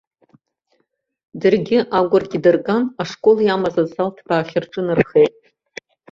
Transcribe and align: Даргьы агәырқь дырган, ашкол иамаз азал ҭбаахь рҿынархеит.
Даргьы 1.41 1.77
агәырқь 1.97 2.35
дырган, 2.43 2.83
ашкол 3.01 3.37
иамаз 3.43 3.75
азал 3.83 4.09
ҭбаахь 4.17 4.55
рҿынархеит. 4.63 5.33